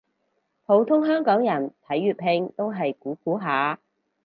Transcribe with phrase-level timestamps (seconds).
[0.65, 3.79] 普通香港人睇粵拼都係估估下